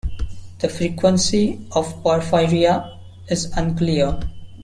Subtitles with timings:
[0.57, 2.97] The frequency of porphyria
[3.29, 4.19] is unclear.